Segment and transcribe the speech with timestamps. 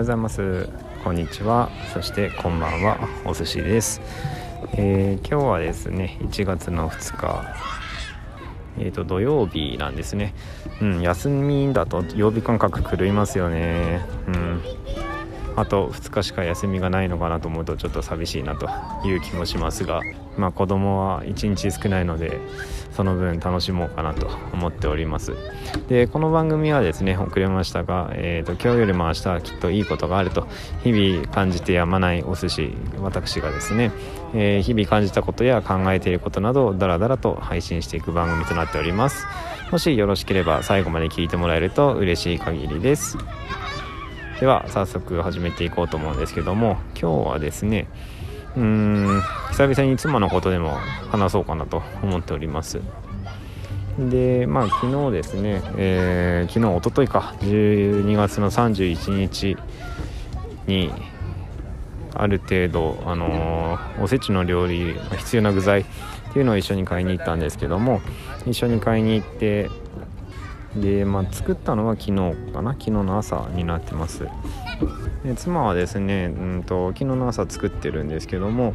[0.00, 0.68] おはようございます。
[1.04, 1.68] こんにちは。
[1.92, 2.96] そしてこんばんは。
[3.26, 4.00] お寿司です、
[4.72, 7.44] えー、今日はですね1月の2日
[8.78, 10.32] えーと、土曜日なんですね、
[10.80, 14.62] うん、休みだと曜日感覚狂いますよね、うん、
[15.56, 18.68] あと2日しか休みがないのかなと思うとちょっと寂しいなと
[19.06, 20.00] いう気もしますが、
[20.36, 22.38] まあ、子供は1日少ないので
[22.92, 25.34] その分楽しもうかなと思っております。
[25.88, 30.46] でこの番組はですね遅れましたが、えーと、今日よりも明日はきっといいことがあると
[30.82, 33.92] 日々感じてやまないお寿司私がですね、
[34.34, 39.26] えー、日々感じたことや考えていることなどをダラダラと配信していく番組となっております。
[39.70, 43.16] もしよろしければ最後まで聞いてもらえると嬉しい限りです。
[44.40, 47.88] では早速始めていこうと思うんですけども今日はですね
[48.56, 50.70] うーん久々に妻のことでも
[51.10, 52.80] 話そうかなと思っております。
[53.98, 59.58] でまあ昨日ですね、えー、昨日おとといか12月の31日
[60.66, 60.90] に
[62.14, 65.84] ある程度、あのー、おせちの料理必要な具材っ
[66.32, 68.00] ていうのを一緒に買いに行ったんですけども
[68.46, 69.68] 一緒に買いに行って
[70.76, 72.72] で、まあ、作ったのは昨日かな。
[72.72, 74.28] 昨日の朝になってます。
[75.24, 78.74] で妻はですねうんと昨日の朝作ってるんですけども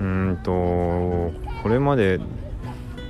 [0.00, 2.20] うんとこれまで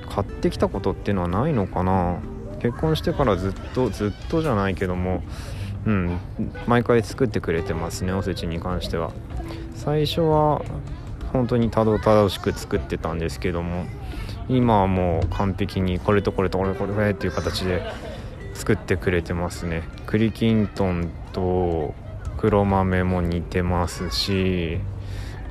[0.09, 2.19] 買ってきたことっていうのはないのかな。
[2.61, 5.23] 結婚してからずっとずっとじゃないけども
[5.85, 6.21] うん
[6.69, 9.11] 毎回作ってくれてますねおせちに関しては。
[9.75, 10.63] 最初は
[11.33, 13.85] 本当にたどたどしく作ってたんですけども
[14.49, 17.83] 今はもう完璧にこれとこれとこれこれっていう形で
[18.63, 19.83] 作ってくれてますね。
[20.07, 21.97] 栗きんとんと
[22.37, 24.79] 黒豆も似てますし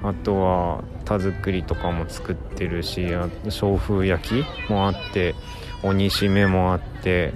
[0.02, 3.30] あとは田作りとかも作ってるし焼
[3.78, 5.36] 風焼きもあって
[5.84, 7.34] 鬼しめもあって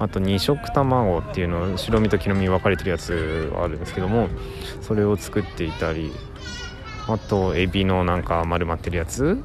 [0.00, 4.28] あと二色卵っていうの白身と黄身分かれてるやつあるんですけども
[4.82, 6.10] それを作っていたり
[7.06, 9.40] あとエビのなんか丸まってるやつ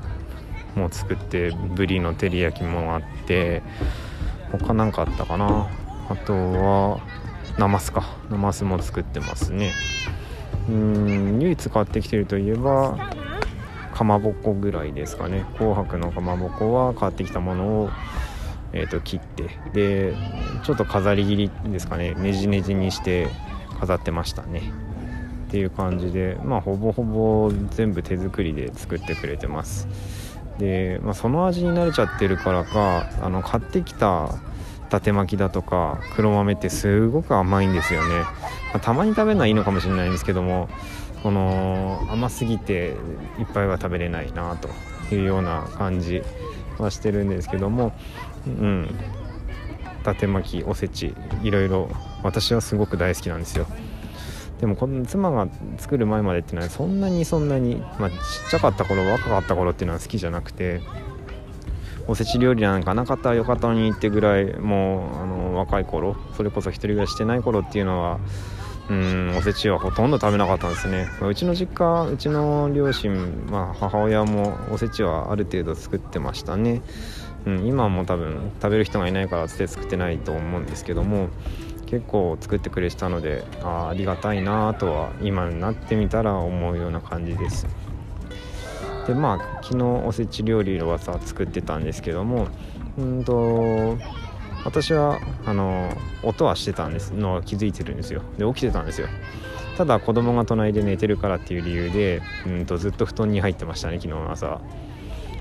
[0.73, 3.61] も作ってブリの照り焼きもあって
[4.57, 5.69] 他何かあったかな？
[6.09, 6.99] あとは
[7.57, 8.03] ナマスか。
[8.29, 9.71] ナマスも作ってますね。
[10.69, 13.09] うん唯一買ってきてるといえば
[13.93, 15.45] かまぼこぐらいですかね。
[15.57, 17.89] 紅白のかまぼこは買ってきたものを、
[18.73, 19.49] えーと、切って。
[19.73, 20.13] で
[20.63, 22.13] ちょっと飾り切りですかね。
[22.13, 23.27] ねじねじにして
[23.79, 24.61] 飾ってましたね。
[25.47, 29.87] っていう感じでまあほぼほぼ全部手作りで作ってくれてます。
[30.61, 34.29] で、まあ、その味に慣れちゃってるからかあの買ってきた
[34.87, 38.29] 伊達巻きだとか黒豆ってすごく甘いんですよね、ま
[38.75, 40.69] あ、たまに食べるのはいいのかもしれないんですけども
[41.23, 42.95] この甘すぎて
[43.39, 44.69] いっぱいは食べれないなと
[45.13, 46.21] いうような感じ
[46.77, 47.93] はしてるんですけども
[48.45, 48.89] うん。
[50.01, 51.13] 伊達巻きおせち
[51.43, 51.87] いろいろ
[52.23, 53.67] 私はすごく大好きなんですよ。
[54.61, 58.17] でもこの妻が作る前までっていうのはそんなにそんなに、まあ、ちっ
[58.51, 60.81] ちゃかった頃若かった頃っていうのは好きじゃなくて
[62.07, 68.19] おせち料理なんかなかったらよかったのにってぐらいもうあの若い頃それこそ一人暮らししてない頃っていうのは
[68.89, 71.07] うんおせちはほとんど食べなかったんですね。
[71.21, 76.81] うちの実家うちの両親、まあ、母親もおせちはある程度作ってましたね、
[77.45, 81.29] うん、今も多分食べる人がいないからつって作ってないと思うんですけども
[81.91, 87.67] 結構作ってくれてたのであありがたいなとは今になってみたら思うような感じです。
[89.05, 92.47] でまあ昨日おせち料理をさ作ってたんですけども
[92.97, 93.97] うんと
[94.63, 95.91] 私はあの
[96.23, 98.21] 音はしてたんですの気づいてるんですよ。
[98.37, 99.07] で起きてたんですよ。
[99.77, 104.61] ただ子供が隣で寝てるからっていう理由でうんとずっと布団に入ってましたね昨日の朝。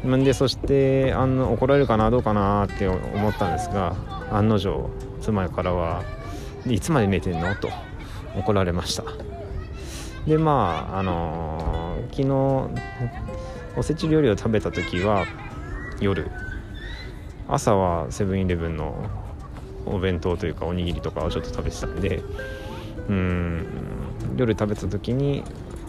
[0.04, 3.94] んでそしてあの怒られるかなどうかなって思ったんですが
[4.32, 4.90] 案の定
[5.20, 6.02] 妻からは
[6.66, 7.54] いつまで寝てんの？
[7.56, 7.70] と
[8.36, 9.04] 怒られました。
[10.26, 12.28] でまああのー、昨日
[13.76, 15.26] おせち料理を食べた時は
[16.00, 16.30] 夜
[17.48, 19.08] 朝はセブンイレブンの
[19.86, 22.22] お弁当というかおにぎりとかをちょっと食べてたんで
[23.08, 23.66] うん
[24.36, 25.42] 夜食べた時に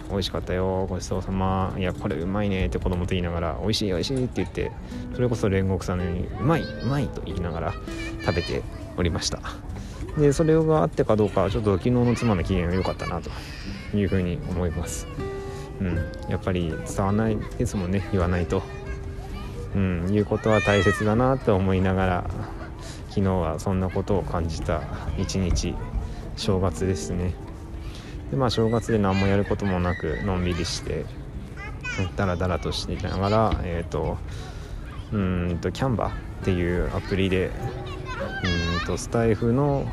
[0.10, 4.72] 美味しかったよごちそうさまいやこれうまいねって子供と言いながら美味しい美味しいって言って
[5.14, 7.74] それこそ煉獄さんのようにうまいうまいと言いながら
[8.26, 8.62] 食べて
[8.98, 9.40] おりました。
[10.18, 13.30] でそれがあってかどうかちょっと昨日の妻の機嫌が良かったなと
[13.96, 15.08] いうふうに思います。
[15.80, 15.96] うん。
[16.30, 18.62] やっぱり伝わないですもんね言わないと。
[19.76, 20.10] うん。
[20.12, 22.30] いうことは大切だなと思いながら
[23.10, 24.82] 昨日はそんなことを感じた
[25.18, 25.76] 一日
[26.36, 27.34] 正月ですね。
[28.32, 31.06] でまあ正月で何もやることもなくのんびりして
[32.16, 34.18] ダラダラとしていながらえっ、ー、と
[35.12, 37.52] うんとキャンバっていうアプリで
[38.86, 39.86] とスタイフの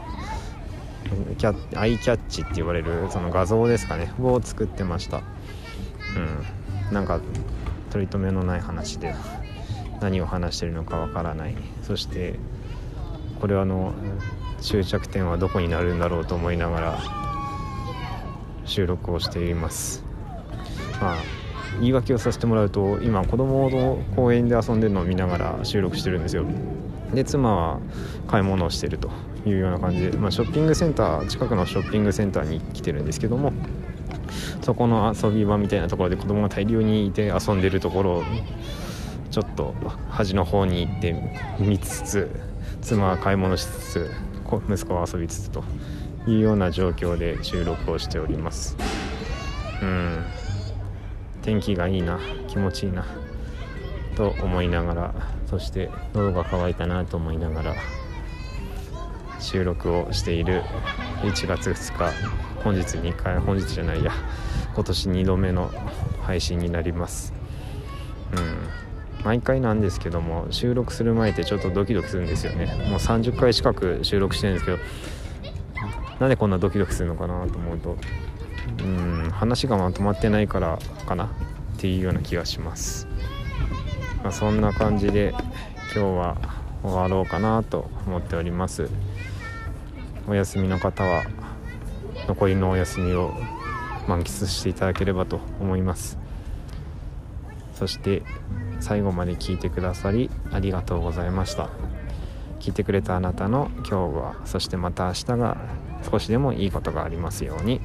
[1.39, 4.13] キャアイキャッチって言われるその画像ですかね。
[4.21, 5.19] を作ってました。
[5.19, 6.93] うん。
[6.93, 7.21] なんか
[7.91, 9.15] 取り留めのない話で
[10.01, 11.55] 何を話してるのかわからない。
[11.83, 12.39] そして
[13.41, 13.93] これはあの
[14.61, 16.99] 終着点はどこになるんだろうと思いながら
[18.65, 20.05] 収録をしています。
[21.01, 21.38] まあ
[21.81, 26.45] 言い訳をさせてもらうと今子供の公園で遊んでるのを見ながら収録してるんですよ。
[27.15, 27.81] で妻は
[28.27, 29.11] 買い物をしてると
[29.47, 33.53] いうような感じで、まあ、ショッピングセンター近くのショッピングセンターに来てるんですけども
[34.61, 38.25] そこの遊び場みたいなところで子供が大量にいて遊んでるところを
[39.31, 39.75] ちょっと
[40.11, 41.15] 端の方に行って
[41.59, 42.31] 見つつ
[42.83, 44.11] 妻は買い物しつつ
[44.69, 45.65] 息子は遊びつつと
[46.27, 48.77] いうような状況で収録をしております。
[49.83, 50.25] うん。
[51.49, 53.07] 天気がいいな気持ちいいな
[54.17, 55.15] と思いながら
[55.47, 57.75] そして喉が渇いたなと思いながら
[59.41, 60.63] 収録をしている
[61.23, 62.13] 1月2日
[62.63, 64.13] 本日2回本日じゃないや
[64.75, 65.71] 今年2度目の
[66.23, 67.33] 配信になります。
[68.37, 69.25] うん。
[69.25, 72.67] 毎回なんですけども収録する前ってちょっとドキドキするんですよね。
[72.91, 74.79] もう30回近く収録してるんですけど
[76.21, 77.97] なんでこんなドキドキするのかなと思うと
[78.81, 81.29] うん話がまとまってないからかなっ
[81.79, 83.07] ていうような気がします、
[84.23, 85.35] まあ、そんな感じで
[85.95, 86.37] 今日は
[86.83, 88.89] 終わろうかなと思っております。
[90.29, 91.25] お休みの方は
[92.27, 93.33] 残りのお休みを
[94.07, 96.19] 満喫していただければと思います。
[97.75, 98.23] そして
[98.81, 101.71] 最後まで聞いてくださりありがとうございました。
[102.61, 105.57] 聞いてくれたあなたの今日はそしてまた明日が
[106.11, 107.81] 少しでもいいことがありますように。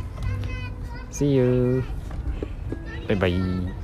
[1.13, 1.83] See you!
[3.07, 3.82] バイバイ